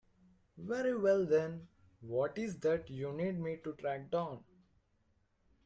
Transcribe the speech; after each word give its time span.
Very 0.57 0.97
well 0.97 1.27
then, 1.27 1.67
what 1.99 2.35
is 2.39 2.55
it 2.55 2.61
that 2.61 2.89
you 2.89 3.13
need 3.13 3.39
me 3.39 3.57
to 3.57 3.73
track 3.73 4.09
down? 4.09 4.43